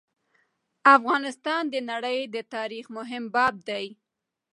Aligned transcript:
افغانستان 0.97 1.63
د 1.73 1.75
نړی 1.91 2.17
د 2.33 2.35
تاریخ 2.53 2.85
مهم 2.97 3.23
باب 3.35 3.55
دی. 3.69 3.85